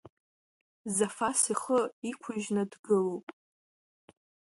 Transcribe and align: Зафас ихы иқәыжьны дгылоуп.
Зафас 0.95 1.41
ихы 1.53 1.79
иқәыжьны 2.09 2.63
дгылоуп. 2.71 3.27